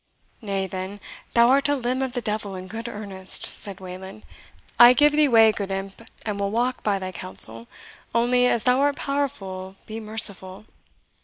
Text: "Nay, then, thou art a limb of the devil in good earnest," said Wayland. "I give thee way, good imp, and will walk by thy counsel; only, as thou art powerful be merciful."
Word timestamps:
"Nay, 0.41 0.65
then, 0.65 0.99
thou 1.35 1.49
art 1.49 1.69
a 1.69 1.75
limb 1.75 2.01
of 2.01 2.13
the 2.13 2.23
devil 2.23 2.55
in 2.55 2.65
good 2.65 2.87
earnest," 2.87 3.45
said 3.45 3.79
Wayland. 3.79 4.25
"I 4.79 4.93
give 4.93 5.11
thee 5.11 5.27
way, 5.27 5.51
good 5.51 5.69
imp, 5.69 6.01
and 6.25 6.39
will 6.39 6.49
walk 6.49 6.81
by 6.81 6.97
thy 6.97 7.11
counsel; 7.11 7.67
only, 8.15 8.47
as 8.47 8.63
thou 8.63 8.79
art 8.79 8.95
powerful 8.95 9.75
be 9.85 9.99
merciful." 9.99 10.65